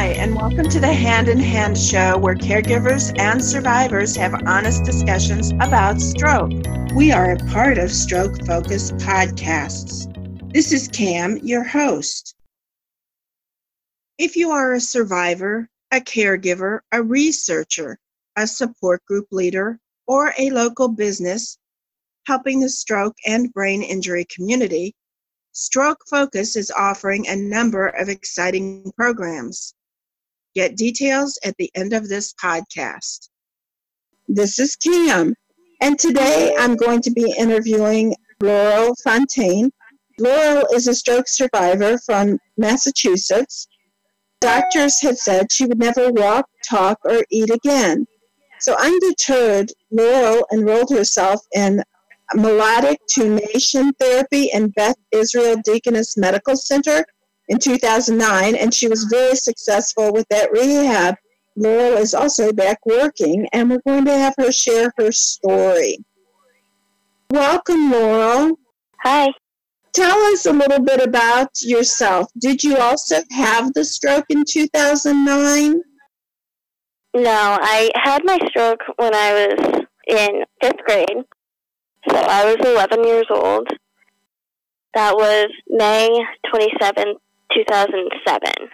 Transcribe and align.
Hi, 0.00 0.12
and 0.12 0.34
welcome 0.34 0.66
to 0.70 0.80
the 0.80 0.90
Hand 0.90 1.28
in 1.28 1.38
Hand 1.38 1.76
show 1.76 2.16
where 2.16 2.34
caregivers 2.34 3.12
and 3.20 3.44
survivors 3.44 4.16
have 4.16 4.32
honest 4.46 4.82
discussions 4.82 5.52
about 5.60 6.00
stroke. 6.00 6.52
We 6.94 7.12
are 7.12 7.32
a 7.32 7.36
part 7.50 7.76
of 7.76 7.92
Stroke 7.92 8.46
Focus 8.46 8.92
Podcasts. 8.92 10.10
This 10.54 10.72
is 10.72 10.88
Cam, 10.88 11.36
your 11.42 11.62
host. 11.62 12.34
If 14.16 14.36
you 14.36 14.52
are 14.52 14.72
a 14.72 14.80
survivor, 14.80 15.68
a 15.92 16.00
caregiver, 16.00 16.80
a 16.92 17.02
researcher, 17.02 17.98
a 18.36 18.46
support 18.46 19.04
group 19.04 19.26
leader, 19.30 19.78
or 20.06 20.32
a 20.38 20.48
local 20.48 20.88
business 20.88 21.58
helping 22.24 22.60
the 22.60 22.70
stroke 22.70 23.16
and 23.26 23.52
brain 23.52 23.82
injury 23.82 24.24
community, 24.34 24.94
Stroke 25.52 26.00
Focus 26.08 26.56
is 26.56 26.70
offering 26.70 27.28
a 27.28 27.36
number 27.36 27.88
of 27.88 28.08
exciting 28.08 28.90
programs. 28.96 29.74
Get 30.54 30.76
details 30.76 31.38
at 31.44 31.56
the 31.58 31.70
end 31.76 31.92
of 31.92 32.08
this 32.08 32.34
podcast. 32.34 33.28
This 34.26 34.58
is 34.58 34.74
Cam, 34.74 35.34
and 35.80 35.96
today 35.96 36.56
I'm 36.58 36.74
going 36.74 37.02
to 37.02 37.12
be 37.12 37.32
interviewing 37.38 38.16
Laurel 38.40 38.96
Fontaine. 39.04 39.70
Laurel 40.18 40.66
is 40.74 40.88
a 40.88 40.94
stroke 40.94 41.28
survivor 41.28 41.98
from 41.98 42.40
Massachusetts. 42.56 43.68
Doctors 44.40 45.00
had 45.00 45.18
said 45.18 45.52
she 45.52 45.66
would 45.66 45.78
never 45.78 46.10
walk, 46.10 46.46
talk, 46.68 46.98
or 47.04 47.24
eat 47.30 47.50
again. 47.50 48.06
So 48.58 48.76
undeterred, 48.76 49.70
Laurel 49.92 50.48
enrolled 50.52 50.90
herself 50.90 51.46
in 51.54 51.84
melodic 52.34 52.98
intonation 53.16 53.92
therapy 54.00 54.50
in 54.52 54.70
Beth 54.70 54.96
Israel 55.12 55.62
Deaconess 55.64 56.16
Medical 56.16 56.56
Center 56.56 57.04
in 57.50 57.58
2009, 57.58 58.54
and 58.54 58.72
she 58.72 58.88
was 58.88 59.04
very 59.04 59.34
successful 59.34 60.12
with 60.12 60.26
that 60.30 60.52
rehab. 60.52 61.16
Laurel 61.56 61.96
is 61.96 62.14
also 62.14 62.52
back 62.52 62.78
working, 62.86 63.48
and 63.52 63.68
we're 63.68 63.82
going 63.86 64.04
to 64.04 64.16
have 64.16 64.34
her 64.38 64.52
share 64.52 64.92
her 64.96 65.10
story. 65.10 65.98
Welcome, 67.30 67.90
Laurel. 67.90 68.58
Hi. 69.02 69.32
Tell 69.92 70.16
us 70.32 70.46
a 70.46 70.52
little 70.52 70.80
bit 70.80 71.02
about 71.02 71.50
yourself. 71.60 72.28
Did 72.38 72.62
you 72.62 72.76
also 72.76 73.16
have 73.32 73.74
the 73.74 73.84
stroke 73.84 74.26
in 74.28 74.44
2009? 74.44 75.82
No, 77.16 77.58
I 77.60 77.90
had 77.96 78.22
my 78.24 78.38
stroke 78.48 78.80
when 78.96 79.12
I 79.12 79.32
was 79.32 79.84
in 80.06 80.44
fifth 80.62 80.84
grade. 80.86 81.24
So 82.08 82.16
I 82.16 82.44
was 82.44 82.56
11 82.64 83.04
years 83.04 83.26
old. 83.28 83.66
That 84.94 85.16
was 85.16 85.48
May 85.68 86.08
27, 86.48 87.16
2007. 87.66 88.70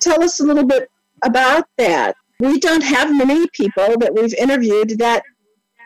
Tell 0.00 0.22
us 0.22 0.40
a 0.40 0.44
little 0.44 0.64
bit 0.64 0.90
about 1.24 1.64
that. 1.76 2.16
We 2.40 2.60
don't 2.60 2.82
have 2.82 3.14
many 3.14 3.46
people 3.48 3.96
that 3.98 4.14
we've 4.14 4.34
interviewed 4.34 4.98
that 4.98 5.22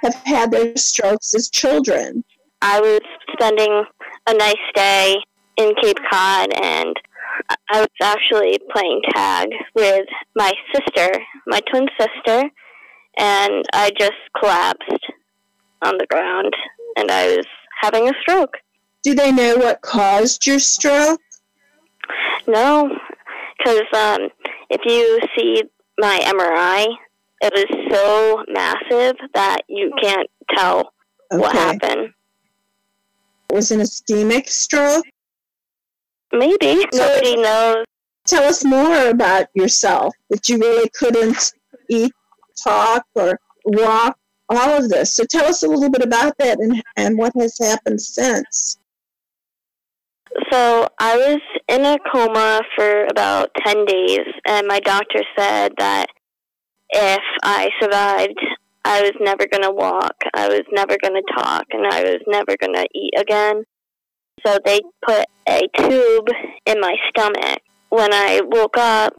have 0.03 0.15
had 0.15 0.50
their 0.50 0.77
strokes 0.77 1.34
as 1.34 1.48
children. 1.48 2.25
I 2.61 2.81
was 2.81 3.00
spending 3.33 3.84
a 4.27 4.34
nice 4.34 4.55
day 4.75 5.17
in 5.56 5.73
Cape 5.83 5.98
Cod 6.11 6.50
and 6.62 6.95
I 7.70 7.81
was 7.81 7.89
actually 8.03 8.59
playing 8.70 9.00
tag 9.15 9.48
with 9.75 10.06
my 10.37 10.53
sister, 10.75 11.19
my 11.47 11.61
twin 11.70 11.89
sister, 11.98 12.50
and 13.19 13.65
I 13.73 13.91
just 13.98 14.12
collapsed 14.39 15.06
on 15.84 15.97
the 15.98 16.06
ground 16.06 16.53
and 16.97 17.11
I 17.11 17.37
was 17.37 17.47
having 17.81 18.09
a 18.09 18.12
stroke. 18.20 18.55
Do 19.03 19.15
they 19.15 19.33
know 19.33 19.56
what 19.56 19.81
caused 19.81 20.47
your 20.47 20.61
stroke? 20.61 21.20
No, 22.46 22.90
because 23.58 23.82
um, 23.94 24.28
if 24.70 24.80
you 24.84 25.20
see 25.36 25.62
my 25.98 26.18
MRI, 26.24 26.86
it 27.40 27.52
was 27.52 27.66
so 27.91 28.44
massive 28.48 29.16
that 29.34 29.62
you 29.69 29.92
can't 30.00 30.28
tell 30.54 30.92
okay. 31.32 31.41
what 31.41 31.52
happened. 31.52 32.12
It 33.50 33.54
was 33.54 33.70
an 33.70 33.81
ischemic 33.81 34.48
stroke? 34.48 35.04
Maybe. 36.32 36.86
So 36.92 36.98
Nobody 36.98 37.36
knows. 37.36 37.84
Tell 38.26 38.44
us 38.44 38.64
more 38.64 39.08
about 39.08 39.47
yourself 39.54 40.14
that 40.31 40.48
you 40.48 40.58
really 40.58 40.88
couldn't 40.94 41.52
eat, 41.91 42.12
talk, 42.62 43.04
or 43.14 43.38
walk 43.64 44.16
all 44.48 44.78
of 44.78 44.88
this. 44.88 45.16
So 45.16 45.25
tell 45.25 45.47
us 45.47 45.62
a 45.62 45.69
little 45.69 45.91
bit 45.91 46.02
about 46.02 46.38
that 46.38 46.58
and, 46.60 46.82
and 46.97 47.19
what 47.19 47.32
has 47.38 47.58
happened 47.58 48.00
since. 48.00 48.78
So 50.50 50.88
I 50.98 51.16
was 51.16 51.41
in 51.69 51.84
a 51.84 51.97
coma 52.12 52.62
for 52.77 53.06
about 53.06 53.50
10 53.65 53.84
days, 53.84 54.27
and 54.47 54.67
my 54.67 54.81
doctor 54.81 55.23
said 55.37 55.73
that 55.78 56.06
if 56.91 57.23
I 57.43 57.71
survived, 57.81 58.41
I 58.84 59.03
was 59.03 59.12
never 59.21 59.47
going 59.47 59.62
to 59.62 59.71
walk, 59.71 60.17
I 60.34 60.49
was 60.49 60.62
never 60.73 60.97
going 61.00 61.15
to 61.15 61.34
talk, 61.34 61.65
and 61.71 61.87
I 61.87 62.03
was 62.03 62.21
never 62.27 62.56
going 62.61 62.75
to 62.75 62.87
eat 62.95 63.12
again. 63.17 63.65
So 64.45 64.59
they 64.65 64.81
put 65.06 65.27
a 65.49 65.61
tube 65.77 66.28
in 66.67 66.81
my 66.81 66.97
stomach. 67.11 67.61
When 67.91 68.12
I 68.12 68.41
woke 68.44 68.77
up, 68.77 69.15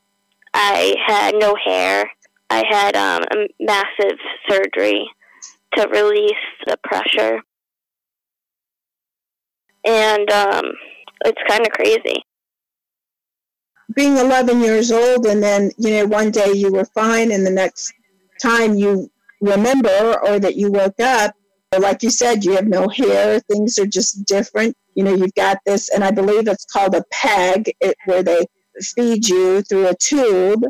I 0.54 0.96
had 1.08 1.36
no 1.36 1.56
hair. 1.64 2.12
I 2.50 2.64
had 2.70 2.96
um, 2.96 3.22
a 3.31 3.48
massive 3.60 4.18
surgery 4.50 5.08
to 5.75 5.88
release 5.88 6.34
the 6.66 6.78
pressure. 6.84 7.40
And 9.86 10.30
um, 10.31 10.66
it's 11.25 11.42
kind 11.48 11.62
of 11.62 11.72
crazy. 11.72 12.22
Being 13.95 14.17
11 14.17 14.61
years 14.61 14.91
old, 14.91 15.25
and 15.25 15.41
then, 15.41 15.71
you 15.77 15.91
know, 15.91 16.05
one 16.05 16.31
day 16.31 16.53
you 16.53 16.71
were 16.71 16.85
fine, 16.85 17.31
and 17.31 17.45
the 17.45 17.51
next 17.51 17.94
time 18.41 18.75
you 18.75 19.09
remember 19.41 20.19
or 20.25 20.39
that 20.39 20.55
you 20.55 20.71
woke 20.71 20.99
up, 20.99 21.35
like 21.77 22.03
you 22.03 22.09
said, 22.09 22.45
you 22.45 22.53
have 22.53 22.67
no 22.67 22.88
hair, 22.88 23.39
things 23.39 23.77
are 23.79 23.88
just 23.88 24.25
different. 24.25 24.77
You 24.95 25.03
know, 25.03 25.16
you've 25.16 25.33
got 25.33 25.57
this, 25.66 25.89
and 25.89 26.03
I 26.03 26.11
believe 26.11 26.47
it's 26.47 26.66
called 26.66 26.95
a 26.95 27.03
PEG, 27.11 27.73
it, 27.81 27.97
where 28.05 28.23
they 28.23 28.45
feed 28.79 29.27
you 29.27 29.61
through 29.63 29.88
a 29.88 29.95
tube. 29.95 30.63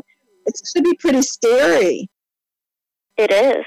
It's 0.46 0.72
going 0.72 0.84
to 0.84 0.90
be 0.90 0.96
pretty 0.96 1.22
scary. 1.22 2.08
It 3.16 3.32
is 3.32 3.64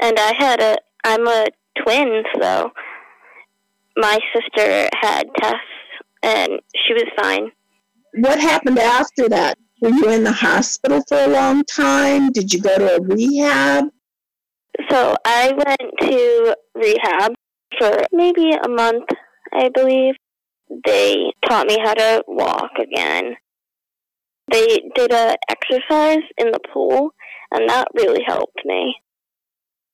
and 0.00 0.18
I 0.18 0.32
had 0.38 0.60
a 0.60 0.76
I'm 1.04 1.26
a 1.26 1.46
twin, 1.82 2.22
so 2.40 2.70
my 3.96 4.18
sister 4.34 4.88
had 5.00 5.24
tests 5.40 5.58
and 6.22 6.60
she 6.74 6.92
was 6.92 7.06
fine. 7.20 7.50
What 8.18 8.40
happened 8.40 8.78
after 8.80 9.28
that? 9.28 9.58
Were 9.80 9.90
you 9.90 10.10
in 10.10 10.24
the 10.24 10.32
hospital 10.32 11.02
for 11.06 11.18
a 11.18 11.28
long 11.28 11.62
time? 11.64 12.32
Did 12.32 12.52
you 12.52 12.60
go 12.60 12.76
to 12.76 12.96
a 12.96 13.00
rehab? 13.00 13.84
So 14.90 15.14
I 15.24 15.52
went 15.52 15.92
to 16.00 16.56
rehab 16.74 17.34
for 17.78 18.02
maybe 18.12 18.50
a 18.52 18.68
month, 18.68 19.08
I 19.52 19.68
believe. 19.68 20.14
They 20.84 21.32
taught 21.48 21.68
me 21.68 21.78
how 21.78 21.94
to 21.94 22.24
walk 22.26 22.72
again. 22.80 23.36
They 24.50 24.90
did 24.96 25.12
a 25.12 25.36
exercise 25.48 26.24
in 26.38 26.50
the 26.50 26.60
pool, 26.72 27.14
and 27.52 27.68
that 27.68 27.86
really 27.94 28.24
helped 28.26 28.60
me. 28.64 28.96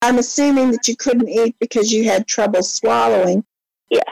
I'm 0.01 0.19
assuming 0.19 0.71
that 0.71 0.89
you 0.89 0.97
couldn't 0.97 1.29
eat 1.29 1.57
because 1.61 1.93
you 1.93 2.05
had 2.05 2.27
trouble 2.27 2.63
swallowing. 2.63 3.45
Yes. 3.91 4.05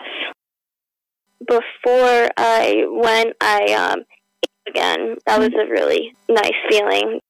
Before 1.47 2.29
I 2.37 2.85
went, 2.89 3.37
I 3.41 3.73
um, 3.73 4.01
ate 4.43 4.69
again. 4.69 5.17
That 5.27 5.39
was 5.39 5.51
a 5.55 5.71
really 5.71 6.15
nice 6.29 6.53
feeling. 6.69 7.21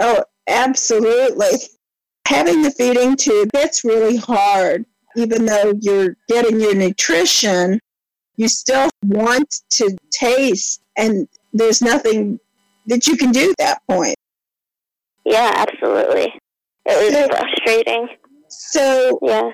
Oh, 0.00 0.24
absolutely. 0.46 1.58
Having 2.26 2.62
the 2.62 2.70
feeding 2.70 3.16
tube, 3.16 3.50
that's 3.52 3.84
really 3.84 4.16
hard. 4.16 4.84
Even 5.16 5.46
though 5.46 5.72
you're 5.80 6.16
getting 6.28 6.60
your 6.60 6.74
nutrition, 6.74 7.80
you 8.36 8.48
still 8.48 8.88
want 9.04 9.62
to 9.70 9.96
taste, 10.10 10.80
and 10.96 11.26
there's 11.52 11.82
nothing 11.82 12.38
that 12.86 13.06
you 13.06 13.16
can 13.16 13.32
do 13.32 13.50
at 13.50 13.56
that 13.58 13.82
point. 13.90 14.14
Yeah, 15.24 15.52
absolutely. 15.56 16.32
It 16.86 17.04
was 17.04 17.12
so, 17.12 17.28
frustrating. 17.28 18.08
So, 18.48 19.18
yeah. 19.22 19.50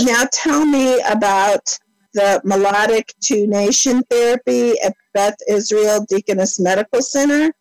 Now 0.00 0.24
tell 0.32 0.64
me 0.64 1.00
about 1.00 1.78
the 2.14 2.40
melodic 2.44 3.14
intonation 3.30 4.02
therapy 4.10 4.80
at 4.80 4.94
Beth 5.14 5.36
Israel 5.48 6.04
Deaconess 6.08 6.58
Medical 6.60 7.02
Center. 7.02 7.52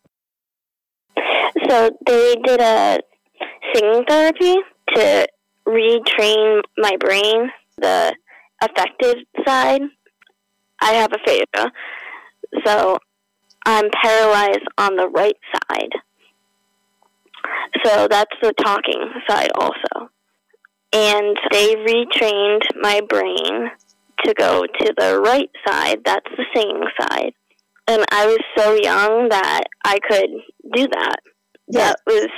So 1.68 1.92
they 2.06 2.36
did 2.44 2.62
a 2.62 3.00
singing 3.74 4.04
therapy 4.06 4.56
to 4.96 5.28
retrain 5.68 6.62
my 6.78 6.96
brain, 7.00 7.52
the 7.78 8.16
affected 8.62 9.26
side. 9.46 9.82
I 10.82 10.94
have 10.94 11.12
a 11.12 11.18
aphasia, 11.18 11.72
so 12.66 12.98
I'm 13.66 13.90
paralyzed 14.02 14.66
on 14.78 14.96
the 14.96 15.08
right 15.10 15.38
side. 15.54 15.92
So 17.86 18.08
that's 18.08 18.36
the 18.42 18.54
talking 18.54 19.12
side 19.28 19.52
also. 19.56 20.10
And 20.92 21.38
they 21.52 21.76
retrained 21.76 22.62
my 22.82 23.02
brain 23.08 23.70
to 24.26 24.34
go 24.34 24.64
to 24.66 24.94
the 24.98 25.20
right 25.20 25.50
side, 25.68 26.00
that's 26.06 26.30
the 26.38 26.46
singing 26.54 26.84
side. 27.00 27.34
And 27.88 28.06
I 28.12 28.28
was 28.28 28.40
so 28.58 28.74
young 28.76 29.30
that 29.30 29.64
I 29.84 29.98
could 30.08 30.30
do 30.76 30.88
that. 30.88 31.18
Yes. 31.68 31.96
That 31.96 32.00
was 32.06 32.30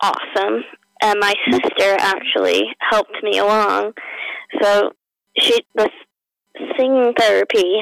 awesome. 0.00 0.62
And 1.02 1.18
my 1.18 1.34
sister 1.50 1.96
actually 1.98 2.64
helped 2.78 3.22
me 3.22 3.38
along. 3.38 3.92
So 4.60 4.92
she 5.38 5.60
the 5.74 5.88
singing 6.78 7.12
therapy, 7.16 7.80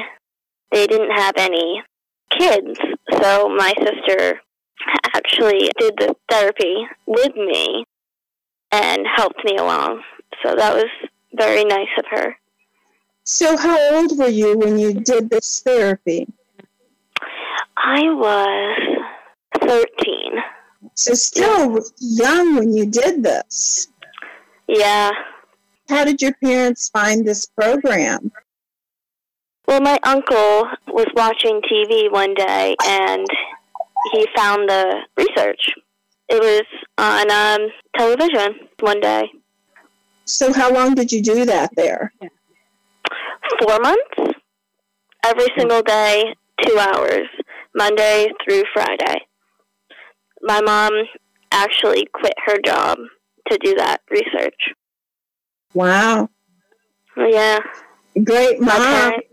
they 0.71 0.87
didn't 0.87 1.11
have 1.11 1.33
any 1.37 1.83
kids. 2.37 2.79
So 3.11 3.49
my 3.49 3.73
sister 3.77 4.41
actually 5.13 5.69
did 5.77 5.95
the 5.97 6.15
therapy 6.29 6.87
with 7.05 7.35
me 7.35 7.85
and 8.71 9.05
helped 9.15 9.43
me 9.43 9.57
along. 9.57 10.01
So 10.43 10.55
that 10.55 10.73
was 10.73 10.89
very 11.33 11.65
nice 11.65 11.89
of 11.97 12.05
her. 12.11 12.35
So, 13.31 13.55
how 13.55 13.77
old 13.93 14.17
were 14.17 14.27
you 14.27 14.57
when 14.57 14.79
you 14.79 14.91
did 14.91 15.29
this 15.29 15.59
therapy? 15.59 16.27
I 17.77 18.01
was 18.09 19.05
13. 19.61 19.85
So, 20.95 21.13
still 21.13 21.79
young 21.99 22.55
when 22.55 22.75
you 22.75 22.87
did 22.87 23.21
this. 23.21 23.87
Yeah. 24.67 25.11
How 25.87 26.05
did 26.05 26.23
your 26.23 26.33
parents 26.43 26.89
find 26.89 27.23
this 27.23 27.45
program? 27.45 28.31
Well, 29.67 29.81
my 29.81 29.99
uncle 30.01 30.67
was 30.87 31.05
watching 31.15 31.61
TV 31.71 32.11
one 32.11 32.33
day 32.33 32.75
and 32.83 33.27
he 34.11 34.25
found 34.35 34.67
the 34.67 35.01
research. 35.17 35.69
It 36.29 36.41
was 36.41 36.63
on 36.97 37.29
um, 37.29 37.69
television 37.95 38.67
one 38.79 38.99
day. 38.99 39.31
So, 40.25 40.51
how 40.51 40.73
long 40.73 40.95
did 40.95 41.11
you 41.11 41.21
do 41.21 41.45
that 41.45 41.75
there? 41.75 42.11
Four 43.61 43.79
months? 43.79 44.37
Every 45.25 45.47
single 45.57 45.81
day, 45.81 46.33
two 46.65 46.77
hours, 46.77 47.27
Monday 47.75 48.27
through 48.43 48.63
Friday. 48.73 49.15
My 50.41 50.61
mom 50.61 50.91
actually 51.51 52.05
quit 52.13 52.33
her 52.45 52.57
job 52.65 52.97
to 53.49 53.57
do 53.61 53.75
that 53.75 54.01
research. 54.09 54.55
Wow. 55.73 56.29
Yeah. 57.17 57.59
Great 58.23 58.59
My, 58.61 58.77
mom. 58.77 58.83
parent, 58.87 59.23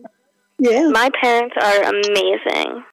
Yeah. 0.59 0.89
my 0.89 1.11
parents 1.21 1.55
are 1.63 1.83
amazing. 1.83 2.85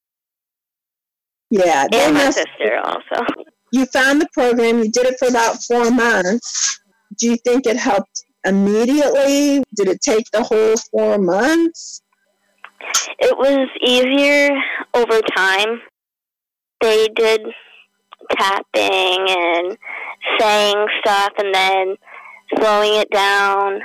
Yeah. 1.49 1.87
And 1.91 2.13
my 2.13 2.25
must, 2.25 2.37
sister 2.37 2.77
also. 2.83 3.25
you 3.71 3.85
found 3.87 4.21
the 4.21 4.29
program, 4.33 4.79
you 4.79 4.91
did 4.91 5.05
it 5.07 5.15
for 5.19 5.27
about 5.27 5.63
four 5.63 5.89
months. 5.89 6.79
Do 7.17 7.27
you 7.29 7.37
think 7.37 7.65
it 7.65 7.77
helped 7.77 8.12
immediately? 8.45 9.63
Did 9.75 9.87
it 9.87 10.01
take 10.01 10.29
the 10.31 10.43
whole 10.43 10.75
four 10.91 11.17
months? 11.17 12.01
It 13.19 13.37
was 13.37 13.69
easier 13.81 14.49
over 14.93 15.21
time. 15.35 15.81
They 16.81 17.07
did 17.15 17.41
tapping 18.37 19.25
and 19.29 19.77
saying 20.39 20.87
stuff 20.99 21.31
and 21.37 21.53
then 21.53 21.95
slowing 22.57 22.95
it 22.95 23.09
down, 23.11 23.79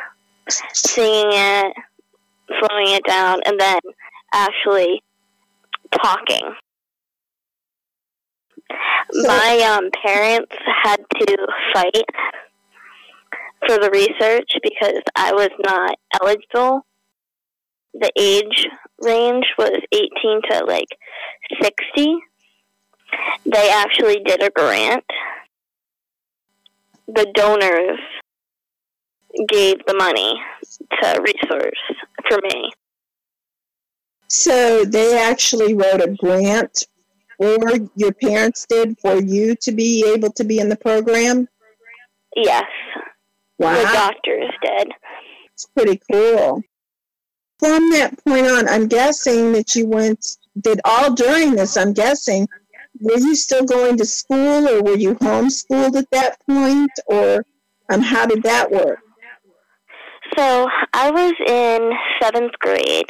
singing 0.73 1.31
it, 1.33 1.73
slowing 2.59 2.89
it 2.89 3.05
down, 3.05 3.41
and 3.47 3.59
then 3.61 3.79
actually 4.33 5.03
talking. 6.03 6.55
So- 9.13 9.29
My 9.29 9.59
um, 9.61 9.91
parents 10.05 10.53
had 10.83 10.99
to 11.21 11.37
fight 11.73 12.05
for 13.67 13.79
the 13.79 13.91
research 13.91 14.51
because 14.63 15.03
I 15.17 15.33
was 15.33 15.51
not 15.65 15.97
eligible. 16.21 16.85
The 17.95 18.11
age 18.19 18.69
range 19.01 19.47
was 19.59 19.81
18 19.93 20.43
to 20.51 20.65
like 20.67 20.89
60. 21.63 22.19
They 23.47 23.71
actually 23.71 24.21
did 24.25 24.43
a 24.43 24.51
grant. 24.51 25.05
The 27.07 27.27
donors 27.35 27.99
gave 29.49 29.85
the 29.87 29.95
money 29.95 30.35
to 31.03 31.21
resource 31.23 31.81
for 32.29 32.39
me. 32.43 32.71
So 34.29 34.85
they 34.85 35.19
actually 35.19 35.75
wrote 35.75 36.03
a 36.03 36.15
grant, 36.19 36.87
or 37.39 37.59
your 37.97 38.13
parents 38.13 38.67
did 38.69 38.99
for 39.01 39.17
you 39.17 39.55
to 39.63 39.73
be 39.73 40.05
able 40.07 40.31
to 40.33 40.45
be 40.45 40.59
in 40.59 40.69
the 40.69 40.77
program? 40.77 41.49
Yes, 42.37 42.67
the 43.59 43.91
doctor 43.93 44.39
is 44.39 44.51
dead. 44.63 44.89
It's 45.53 45.67
pretty 45.67 46.01
cool. 46.11 46.63
From 47.59 47.91
that 47.91 48.15
point 48.25 48.47
on, 48.47 48.69
I'm 48.69 48.87
guessing 48.87 49.53
that 49.53 49.75
you 49.75 49.87
went, 49.87 50.25
did 50.61 50.81
all 50.85 51.13
during 51.13 51.57
this, 51.57 51.77
I'm 51.77 51.93
guessing, 51.93 52.49
were 53.01 53.19
you 53.19 53.35
still 53.35 53.65
going 53.65 53.97
to 53.99 54.05
school 54.05 54.69
or 54.69 54.83
were 54.83 54.97
you 54.97 55.15
homeschooled 55.17 55.97
at 55.97 56.11
that 56.13 56.39
point? 56.47 56.91
Or 57.07 57.45
um, 57.89 58.01
how 58.01 58.27
did 58.27 58.45
that 58.45 58.71
work? 58.71 59.01
So 60.37 60.69
I 60.93 61.11
was 61.11 61.33
in 61.47 61.93
seventh 62.23 62.53
grade, 62.61 63.07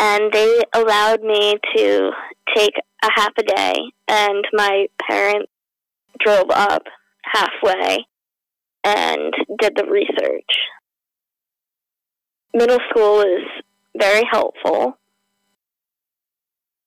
and 0.00 0.32
they 0.32 0.62
allowed 0.74 1.22
me 1.22 1.56
to 1.76 2.10
take 2.56 2.72
a 3.04 3.08
half 3.14 3.32
a 3.38 3.42
day, 3.42 3.74
and 4.08 4.44
my 4.52 4.86
parents 5.06 5.50
drove 6.18 6.50
up 6.50 6.84
halfway 7.24 8.06
and 8.84 9.32
did 9.60 9.72
the 9.76 9.84
research. 9.84 10.50
Middle 12.54 12.78
school 12.90 13.18
was 13.18 13.46
very 13.96 14.22
helpful 14.30 14.98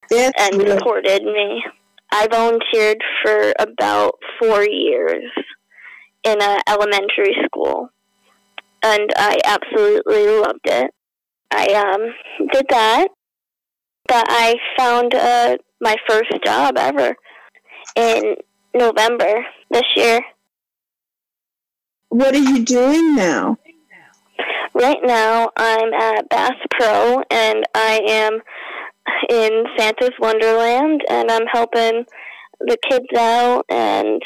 That's 0.10 0.34
and 0.40 0.62
really, 0.62 0.78
supported 0.78 1.24
me. 1.24 1.64
I 2.12 2.28
volunteered 2.28 2.98
for 3.24 3.54
about 3.60 4.16
four 4.40 4.64
years 4.64 5.32
in 6.24 6.42
an 6.42 6.60
elementary 6.68 7.36
school, 7.46 7.90
and 8.84 9.10
I 9.16 9.40
absolutely 9.46 10.28
loved 10.28 10.66
it. 10.66 10.92
I 11.52 11.66
um, 11.74 12.48
did 12.52 12.66
that, 12.70 13.08
but 14.08 14.26
I 14.30 14.56
found 14.78 15.16
uh, 15.16 15.58
my 15.82 15.96
first 16.08 16.32
job 16.46 16.78
ever 16.78 17.16
in 17.96 18.36
November 18.74 19.46
this 19.72 19.84
year. 19.96 20.22
What 22.14 22.36
are 22.36 22.38
you 22.38 22.64
doing 22.64 23.16
now? 23.16 23.58
Right 24.76 25.00
now, 25.04 25.50
I'm 25.58 25.94
at 25.94 26.30
Bass 26.30 26.54
Pro, 26.72 27.22
and 27.32 27.64
I 27.76 28.02
am 28.08 28.40
in 29.30 29.64
Santa's 29.78 30.12
Wonderland, 30.20 31.02
and 31.10 31.32
I'm 31.32 31.46
helping 31.52 32.06
the 32.60 32.78
kids 32.90 33.06
out 33.18 33.66
and 33.70 34.22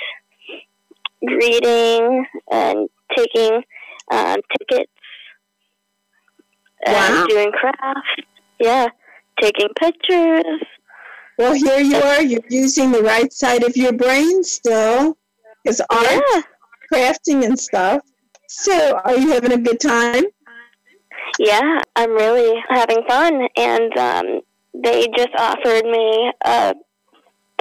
reading 1.21 2.25
and 2.51 2.89
taking 3.15 3.61
um, 4.11 4.37
tickets 4.57 4.91
and 6.85 6.95
Wow. 7.15 7.25
doing 7.27 7.51
crafts. 7.51 8.09
Yeah, 8.59 8.87
taking 9.41 9.69
pictures. 9.79 10.61
Well, 11.37 11.53
here 11.53 11.79
you 11.79 11.97
are. 11.97 12.21
You're 12.21 12.41
using 12.49 12.91
the 12.91 13.03
right 13.03 13.31
side 13.31 13.63
of 13.63 13.77
your 13.77 13.93
brain 13.93 14.43
still. 14.43 15.17
Because 15.63 15.81
art, 15.89 16.23
Yeah, 16.33 16.41
crafting, 16.91 17.45
and 17.45 17.59
stuff. 17.59 18.01
So, 18.47 18.97
are 19.03 19.17
you 19.17 19.31
having 19.31 19.51
a 19.51 19.57
good 19.57 19.79
time? 19.79 20.25
yeah, 21.39 21.79
I'm 21.95 22.11
really 22.11 22.61
having 22.69 23.03
fun, 23.07 23.47
and 23.55 23.97
um, 23.97 24.41
they 24.73 25.07
just 25.15 25.35
offered 25.37 25.85
me 25.85 26.31
a 26.45 26.73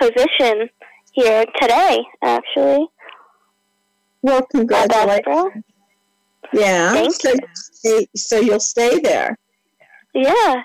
position 0.01 0.69
here 1.13 1.45
today, 1.61 2.05
actually. 2.23 2.87
Well, 4.23 4.43
congratulations. 4.47 5.65
Yeah. 6.53 6.93
Thank 6.93 7.13
so, 7.13 7.35
you. 7.85 8.07
so 8.15 8.41
you'll 8.41 8.61
stay 8.61 9.01
there. 9.01 9.39
Yeah, 10.15 10.63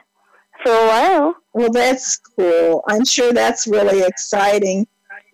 for 0.63 0.71
a 0.71 0.87
while. 0.87 1.35
Well, 1.53 1.71
that's 1.71 2.17
cool. 2.17 2.83
I'm 2.87 3.05
sure 3.05 3.33
that's 3.33 3.67
really 3.67 4.01
exciting. 4.01 4.87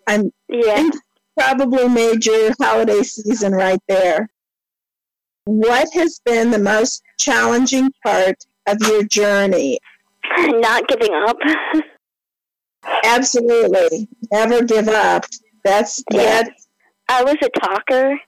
I'm 0.08 0.32
Yeah. 0.48 0.90
Probably 1.38 1.88
made 1.88 2.26
your 2.26 2.54
holiday 2.60 3.04
season 3.04 3.54
right 3.54 3.80
there. 3.88 4.30
What 5.46 5.88
has 5.94 6.20
been 6.26 6.52
the 6.52 6.60
most 6.60 7.04
challenging 7.20 7.92
part 8.06 8.36
of 8.68 8.78
your 8.82 9.04
journey? 9.04 9.80
Not 10.40 10.88
giving 10.88 11.14
up. 11.14 11.38
Absolutely. 13.04 14.08
Never 14.32 14.64
give 14.64 14.88
up. 14.88 15.26
That's 15.64 16.04
Yeah. 16.12 16.44
that. 16.44 16.52
I 17.10 17.24
was 17.24 17.36
a 17.42 17.50
talker 17.60 18.20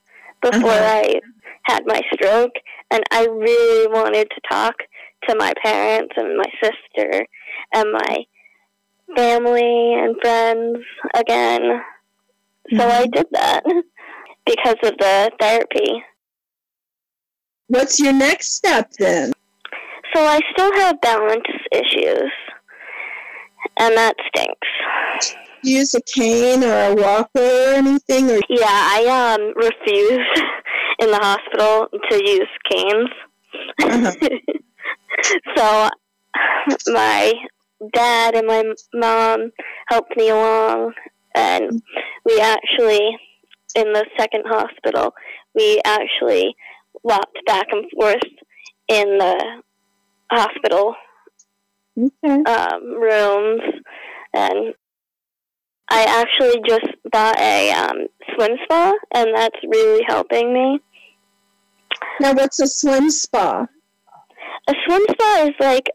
before 0.42 0.70
Uh-huh. 0.72 1.02
I 1.04 1.20
had 1.64 1.86
my 1.86 2.02
stroke, 2.14 2.54
and 2.92 3.04
I 3.12 3.26
really 3.26 3.88
wanted 3.88 4.30
to 4.30 4.42
talk 4.50 4.76
to 5.28 5.36
my 5.38 5.54
parents 5.62 6.14
and 6.16 6.38
my 6.38 6.46
sister 6.64 7.26
and 7.74 7.92
my 7.92 8.26
family 9.16 9.94
and 9.96 10.16
friends 10.22 10.78
again. 11.16 11.82
So 12.78 12.88
I 12.88 13.06
did 13.08 13.26
that 13.32 13.64
because 14.46 14.76
of 14.84 14.98
the 15.00 15.32
therapy. 15.40 16.04
What's 17.68 18.00
your 18.00 18.14
next 18.14 18.54
step 18.54 18.92
then? 19.00 19.32
So 20.14 20.24
I 20.26 20.40
still 20.54 20.74
have 20.74 21.00
balance 21.02 21.46
issues. 21.72 22.32
and 23.78 23.96
that 23.96 24.16
stinks. 24.28 24.68
Use 25.64 25.94
a 25.94 26.02
cane 26.02 26.64
or 26.64 26.92
a 26.92 26.96
walker 26.96 27.30
or 27.40 27.74
anything? 27.74 28.30
Or 28.32 28.40
Yeah, 28.50 28.66
I 28.68 29.06
um 29.36 29.54
refuse 29.56 30.28
in 31.00 31.12
the 31.12 31.18
hospital 31.18 31.88
to 32.10 32.16
use 32.26 32.48
canes. 32.72 33.10
Uh-huh. 33.82 34.12
so 35.56 35.90
my 36.88 37.34
dad 37.94 38.36
and 38.36 38.48
my 38.48 38.64
mom 38.94 39.52
helped 39.88 40.16
me 40.18 40.30
along, 40.30 40.94
and 41.36 41.82
we 42.26 42.40
actually, 42.40 43.18
in 43.76 43.94
the 43.94 44.06
second 44.18 44.44
hospital, 44.48 45.14
we 45.56 45.82
actually 45.86 46.56
walked 47.04 47.40
back 47.46 47.68
and 47.72 47.90
forth 47.92 48.18
in 48.88 49.18
the 49.18 49.62
hospital 50.32 50.96
okay. 51.98 52.44
um, 52.44 52.94
rooms, 53.00 53.62
and 54.34 54.74
I 55.90 56.04
actually 56.04 56.62
just 56.68 56.88
bought 57.12 57.40
a 57.40 57.72
um, 57.72 58.08
swim 58.36 58.58
spa, 58.64 58.94
and 59.14 59.36
that's 59.36 59.58
really 59.68 60.04
helping 60.08 60.54
me. 60.54 60.80
Now, 62.20 62.34
what's 62.34 62.60
a 62.60 62.68
swim 62.68 63.10
spa? 63.10 63.68
A 64.68 64.74
swim 64.86 65.02
spa 65.10 65.46
is 65.48 65.56
like 65.60 65.90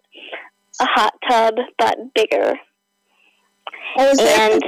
a 0.80 0.86
hot 0.86 1.14
tub, 1.28 1.54
but 1.78 1.96
bigger. 2.14 2.54
Oh, 3.96 4.14
And- 4.18 4.62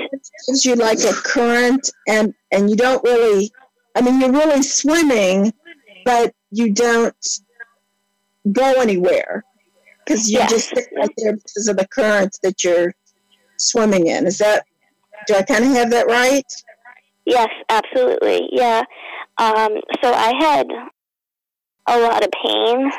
gives 0.46 0.64
you 0.64 0.74
like 0.76 1.00
a 1.00 1.12
current 1.12 1.90
and 2.06 2.32
and 2.52 2.70
you 2.70 2.76
don't 2.76 3.02
really 3.02 3.50
I 3.96 4.00
mean 4.02 4.20
you're 4.20 4.30
really 4.32 4.62
swimming 4.62 5.52
but 6.04 6.32
you 6.50 6.72
don't 6.72 7.16
go 8.52 8.74
anywhere 8.80 9.44
because 10.04 10.30
you 10.30 10.38
Yes. 10.38 10.50
just 10.50 10.68
sit 10.68 10.86
right 10.96 11.10
there 11.16 11.32
because 11.34 11.68
of 11.68 11.76
the 11.76 11.86
current 11.88 12.38
that 12.42 12.62
you're 12.62 12.94
swimming 13.58 14.06
in. 14.06 14.26
Is 14.26 14.38
that 14.38 14.64
do 15.26 15.34
I 15.34 15.42
kind 15.42 15.64
of 15.64 15.72
have 15.72 15.90
that 15.90 16.06
right? 16.06 16.44
Yes, 17.24 17.48
absolutely. 17.68 18.48
Yeah. 18.52 18.82
Um, 19.38 19.80
so 20.02 20.12
I 20.12 20.32
had 20.38 20.66
a 21.88 21.98
lot 22.00 22.22
of 22.24 22.30
pain 22.44 22.90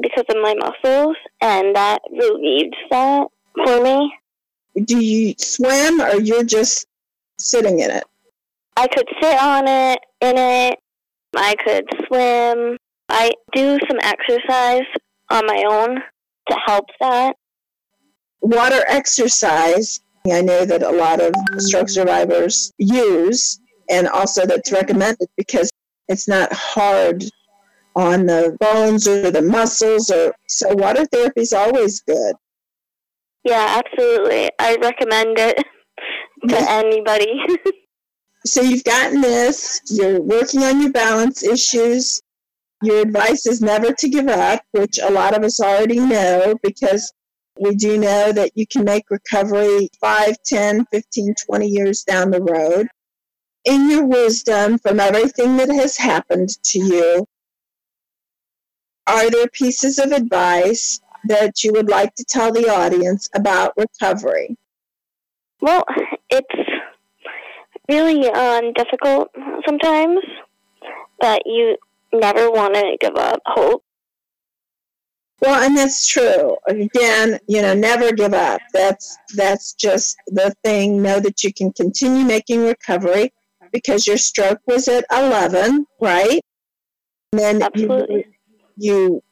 because 0.00 0.24
of 0.28 0.36
my 0.40 0.54
muscles, 0.54 1.16
and 1.40 1.74
that 1.74 2.00
relieved 2.10 2.76
that 2.90 3.26
for 3.64 3.82
me. 3.82 4.12
Do 4.84 5.04
you 5.04 5.34
swim 5.38 6.00
or 6.00 6.14
you're 6.14 6.44
just 6.44 6.86
sitting 7.38 7.80
in 7.80 7.90
it? 7.90 8.04
I 8.76 8.86
could 8.88 9.08
sit 9.20 9.38
on 9.38 9.68
it, 9.68 9.98
in 10.20 10.38
it. 10.38 10.78
I 11.36 11.54
could 11.64 11.84
swim. 12.06 12.76
I 13.08 13.32
do 13.52 13.78
some 13.88 13.98
exercise 14.02 14.86
on 15.30 15.46
my 15.46 15.64
own 15.68 15.96
to 16.48 16.56
help 16.66 16.86
that. 17.00 17.36
Water 18.40 18.82
exercise, 18.88 20.00
I 20.30 20.40
know 20.40 20.64
that 20.64 20.82
a 20.82 20.90
lot 20.90 21.20
of 21.20 21.34
stroke 21.58 21.88
survivors 21.88 22.72
use, 22.78 23.60
and 23.90 24.08
also 24.08 24.46
that's 24.46 24.72
recommended 24.72 25.28
because 25.36 25.70
it's 26.08 26.26
not 26.26 26.52
hard 26.52 27.24
on 27.94 28.26
the 28.26 28.56
bones 28.58 29.06
or 29.06 29.30
the 29.30 29.42
muscles 29.42 30.10
or 30.10 30.34
so 30.48 30.74
water 30.74 31.04
therapy 31.06 31.42
is 31.42 31.52
always 31.52 32.00
good. 32.00 32.34
Yeah, 33.44 33.82
absolutely. 33.84 34.50
I 34.58 34.76
recommend 34.76 35.38
it 35.38 35.64
to 36.48 36.70
anybody. 36.70 37.40
So 38.44 38.60
you've 38.60 38.82
gotten 38.82 39.20
this, 39.20 39.80
you're 39.88 40.20
working 40.20 40.64
on 40.64 40.80
your 40.80 40.90
balance 40.90 41.44
issues. 41.44 42.20
Your 42.82 43.02
advice 43.02 43.46
is 43.46 43.60
never 43.60 43.92
to 43.92 44.08
give 44.08 44.26
up, 44.26 44.62
which 44.72 44.98
a 44.98 45.10
lot 45.10 45.36
of 45.36 45.44
us 45.44 45.60
already 45.60 46.00
know 46.00 46.56
because 46.60 47.12
we 47.60 47.76
do 47.76 47.98
know 47.98 48.32
that 48.32 48.50
you 48.56 48.66
can 48.66 48.84
make 48.84 49.10
recovery 49.10 49.88
5, 50.00 50.36
10, 50.44 50.86
15, 50.86 51.34
20 51.46 51.66
years 51.68 52.02
down 52.02 52.32
the 52.32 52.42
road. 52.42 52.88
In 53.64 53.88
your 53.88 54.04
wisdom 54.06 54.78
from 54.78 54.98
everything 54.98 55.56
that 55.58 55.70
has 55.70 55.96
happened 55.96 56.48
to 56.64 56.80
you, 56.80 57.26
are 59.06 59.30
there 59.30 59.46
pieces 59.48 60.00
of 60.00 60.10
advice 60.10 60.98
that 61.24 61.62
you 61.62 61.72
would 61.72 61.88
like 61.88 62.14
to 62.16 62.24
tell 62.24 62.52
the 62.52 62.68
audience 62.68 63.28
about 63.34 63.72
recovery? 63.76 64.56
Well, 65.60 65.84
it's 66.30 66.70
really 67.88 68.28
um, 68.28 68.72
difficult 68.72 69.28
sometimes, 69.66 70.20
but 71.20 71.42
you 71.46 71.76
never 72.12 72.50
want 72.50 72.74
to 72.74 72.96
give 73.00 73.16
up 73.16 73.40
hope. 73.46 73.84
Well, 75.40 75.60
and 75.60 75.76
that's 75.76 76.06
true. 76.06 76.56
Again, 76.68 77.40
you 77.48 77.62
know, 77.62 77.74
never 77.74 78.12
give 78.12 78.32
up. 78.32 78.60
That's 78.72 79.18
that's 79.34 79.72
just 79.72 80.16
the 80.28 80.54
thing. 80.62 81.02
Know 81.02 81.18
that 81.18 81.42
you 81.42 81.52
can 81.52 81.72
continue 81.72 82.24
making 82.24 82.64
recovery 82.64 83.32
because 83.72 84.06
your 84.06 84.18
stroke 84.18 84.60
was 84.66 84.86
at 84.86 85.04
11, 85.10 85.86
right? 86.00 86.40
And 87.32 87.40
then 87.40 87.62
Absolutely. 87.62 88.16
you 88.16 88.24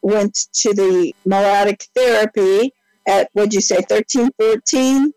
went 0.02 0.34
to 0.52 0.74
the 0.74 1.14
melodic 1.24 1.86
therapy 1.94 2.72
at 3.06 3.30
what'd 3.32 3.54
you 3.54 3.60
say, 3.60 3.80
13, 3.88 4.30
14? 4.38 5.12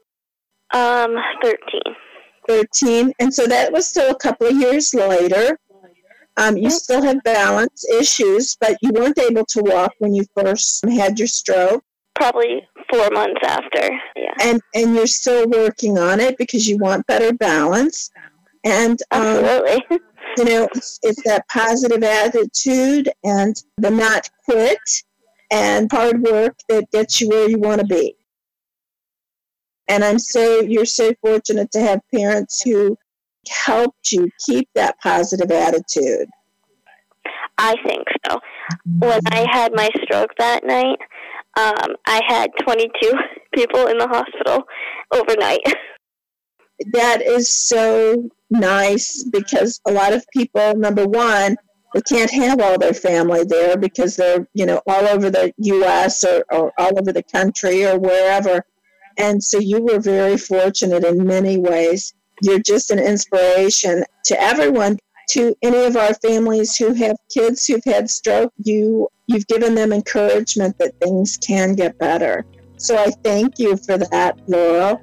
Um, 0.74 1.16
13. 1.44 1.82
13 2.48 3.14
and 3.20 3.34
so 3.34 3.48
that 3.48 3.72
was 3.72 3.88
still 3.88 4.12
a 4.12 4.16
couple 4.18 4.48
of 4.48 4.56
years 4.56 4.94
later 4.94 5.58
um, 6.36 6.58
you 6.58 6.70
still 6.70 7.02
have 7.02 7.24
balance 7.24 7.86
issues 7.90 8.58
but 8.60 8.78
you 8.82 8.92
weren't 8.92 9.20
able 9.20 9.46
to 9.46 9.62
walk 9.62 9.94
when 10.00 10.14
you 10.14 10.26
first 10.36 10.84
had 10.90 11.18
your 11.18 11.28
stroke 11.28 11.84
Probably 12.16 12.62
four 12.92 13.10
months 13.12 13.42
after. 13.44 13.90
Yeah. 14.16 14.34
and 14.42 14.62
and 14.76 14.96
you're 14.96 15.08
still 15.08 15.48
working 15.50 15.98
on 15.98 16.20
it 16.20 16.38
because 16.38 16.68
you 16.68 16.78
want 16.78 17.08
better 17.08 17.34
balance 17.34 18.12
and 18.64 19.02
um, 19.12 19.22
Absolutely. 19.22 19.98
you 20.38 20.46
know 20.46 20.68
it's, 20.74 21.24
that 21.24 21.46
positive 21.52 22.04
attitude 22.04 23.10
and 23.24 23.56
the 23.78 23.90
not 23.90 24.30
quit 24.46 24.80
and 25.52 25.92
hard 25.92 26.22
work 26.22 26.56
that 26.70 26.90
gets 26.92 27.22
you 27.22 27.30
where 27.30 27.50
you 27.50 27.60
want 27.60 27.80
to 27.80 27.88
be 27.88 28.16
and 29.88 30.04
i'm 30.04 30.20
so 30.20 30.62
you're 30.62 30.86
so 30.86 31.14
fortunate 31.22 31.72
to 31.72 31.80
have 31.80 32.02
parents 32.14 32.62
who 32.62 32.98
helped 33.50 34.12
you 34.12 34.30
keep 34.46 34.70
that 34.74 34.96
positive 35.02 35.52
attitude 35.52 36.28
I 37.58 37.76
think 37.86 38.08
so. 38.28 38.40
When 39.00 39.20
I 39.28 39.46
had 39.52 39.74
my 39.76 39.90
stroke 40.04 40.32
that 40.38 40.66
night, 40.66 40.98
um, 41.56 41.96
I 42.06 42.22
had 42.28 42.50
22 42.64 43.12
people 43.54 43.88
in 43.88 43.98
the 43.98 44.08
hospital 44.08 44.64
overnight. 45.12 45.60
that 46.92 47.22
is 47.22 47.50
so 47.50 48.30
nice 48.50 49.24
because 49.24 49.80
a 49.88 49.92
lot 49.92 50.14
of 50.14 50.26
people 50.34 50.76
number 50.76 51.06
one 51.06 51.56
they 51.94 52.02
can't 52.02 52.32
have 52.32 52.60
all 52.60 52.78
their 52.78 52.94
family 52.94 53.44
there 53.44 53.78
because 53.78 54.16
they're 54.16 54.48
you 54.54 54.66
know 54.66 54.82
all 54.88 55.08
over 55.08 55.30
the 55.30 55.54
us 55.60 56.24
or, 56.24 56.44
or 56.52 56.72
all 56.78 57.00
over 57.00 57.14
the 57.14 57.24
country 57.24 57.86
or 57.86 58.00
wherever. 58.00 58.66
And 59.18 59.44
so 59.44 59.60
you 59.60 59.84
were 59.84 60.00
very 60.00 60.38
fortunate 60.38 61.04
in 61.04 61.26
many 61.26 61.60
ways. 61.60 62.14
You're 62.42 62.60
just 62.60 62.90
an 62.90 62.98
inspiration 62.98 64.04
to 64.26 64.42
everyone 64.42 64.98
to 65.30 65.56
any 65.62 65.86
of 65.86 65.96
our 65.96 66.16
families 66.16 66.76
who 66.76 66.94
have 66.96 67.16
kids 67.32 67.66
who've 67.68 67.84
had 67.86 68.10
stroke. 68.10 68.52
You 68.64 69.08
you've 69.28 69.48
given 69.48 69.76
them 69.76 69.94
encouragement 69.94 70.78
that 70.80 71.00
things 71.00 71.38
can 71.38 71.76
get 71.76 71.98
better. 72.00 72.44
So 72.78 72.98
i 72.98 73.12
thank 73.24 73.60
you 73.60 73.78
for 73.78 73.98
that 73.98 74.40
laurel 74.48 75.00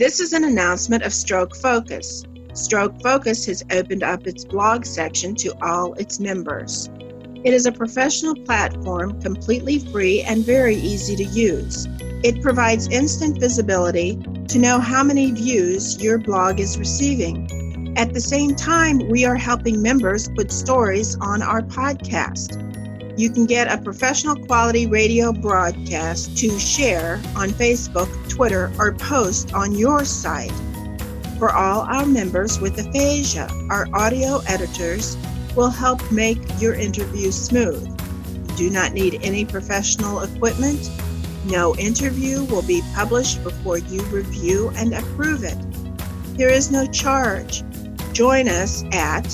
this 0.00 0.18
is 0.18 0.32
an 0.32 0.44
announcement 0.44 1.02
of 1.02 1.12
Stroke 1.12 1.54
Focus. 1.54 2.24
Stroke 2.54 3.02
Focus 3.02 3.44
has 3.44 3.62
opened 3.70 4.02
up 4.02 4.26
its 4.26 4.46
blog 4.46 4.86
section 4.86 5.34
to 5.34 5.54
all 5.60 5.92
its 5.92 6.18
members. 6.18 6.88
It 7.44 7.52
is 7.52 7.66
a 7.66 7.72
professional 7.72 8.34
platform 8.34 9.20
completely 9.20 9.78
free 9.78 10.22
and 10.22 10.42
very 10.42 10.76
easy 10.76 11.16
to 11.16 11.24
use. 11.24 11.86
It 12.24 12.40
provides 12.40 12.88
instant 12.88 13.38
visibility 13.38 14.16
to 14.48 14.58
know 14.58 14.78
how 14.80 15.04
many 15.04 15.32
views 15.32 16.02
your 16.02 16.16
blog 16.16 16.60
is 16.60 16.78
receiving. 16.78 17.92
At 17.98 18.14
the 18.14 18.22
same 18.22 18.54
time, 18.54 19.06
we 19.10 19.26
are 19.26 19.36
helping 19.36 19.82
members 19.82 20.30
put 20.34 20.50
stories 20.50 21.14
on 21.20 21.42
our 21.42 21.60
podcast. 21.60 22.56
You 23.20 23.28
can 23.28 23.44
get 23.44 23.70
a 23.70 23.76
professional 23.76 24.34
quality 24.34 24.86
radio 24.86 25.30
broadcast 25.30 26.38
to 26.38 26.58
share 26.58 27.20
on 27.36 27.50
Facebook, 27.50 28.08
Twitter, 28.30 28.72
or 28.78 28.94
post 28.94 29.52
on 29.52 29.74
your 29.74 30.06
site. 30.06 30.54
For 31.38 31.52
all 31.52 31.82
our 31.82 32.06
members 32.06 32.58
with 32.60 32.78
aphasia, 32.78 33.46
our 33.68 33.86
audio 33.92 34.40
editors 34.46 35.18
will 35.54 35.68
help 35.68 36.10
make 36.10 36.38
your 36.58 36.72
interview 36.72 37.30
smooth. 37.30 37.86
You 38.48 38.56
do 38.56 38.70
not 38.70 38.94
need 38.94 39.20
any 39.22 39.44
professional 39.44 40.20
equipment. 40.20 40.90
No 41.44 41.76
interview 41.76 42.44
will 42.44 42.62
be 42.62 42.80
published 42.94 43.44
before 43.44 43.76
you 43.76 44.00
review 44.04 44.72
and 44.76 44.94
approve 44.94 45.44
it. 45.44 45.58
There 46.38 46.48
is 46.48 46.70
no 46.70 46.86
charge. 46.86 47.64
Join 48.14 48.48
us 48.48 48.82
at 48.92 49.24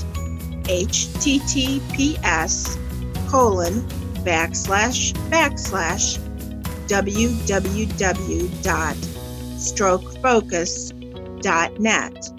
https 0.65 2.83
colon 3.29 3.83
backslash 4.25 5.13
backslash 5.31 6.19
strokefocus.net 9.57 12.33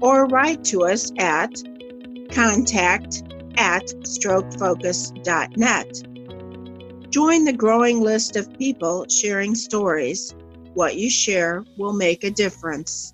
or 0.00 0.26
write 0.26 0.64
to 0.64 0.84
us 0.84 1.12
at 1.18 1.50
contact 2.30 3.22
at 3.56 3.86
strokefocus.net. 4.04 6.02
Join 7.10 7.44
the 7.44 7.52
growing 7.52 8.00
list 8.00 8.36
of 8.36 8.58
people 8.58 9.04
sharing 9.08 9.54
stories. 9.54 10.34
What 10.74 10.96
you 10.96 11.08
share 11.10 11.64
will 11.76 11.92
make 11.92 12.24
a 12.24 12.30
difference. 12.30 13.12